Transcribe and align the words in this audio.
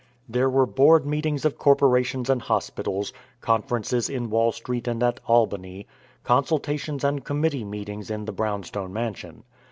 There 0.27 0.49
were 0.49 0.65
board 0.65 1.05
meetings 1.05 1.45
of 1.45 1.59
corporations 1.59 2.27
and 2.27 2.41
hospitals, 2.41 3.13
conferences 3.39 4.09
in 4.09 4.31
Wall 4.31 4.51
Street 4.51 4.87
and 4.87 5.03
at 5.03 5.19
Albany, 5.27 5.85
consultations 6.23 7.03
and 7.03 7.23
committee 7.23 7.63
meetings 7.63 8.09
in 8.09 8.25
the 8.25 8.31
brownstone 8.33 8.91
mansion. 8.93 9.43